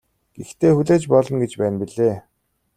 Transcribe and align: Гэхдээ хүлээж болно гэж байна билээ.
Гэхдээ 0.37 0.71
хүлээж 0.75 1.03
болно 1.13 1.35
гэж 1.41 1.53
байна 1.61 1.77
билээ. 1.81 2.15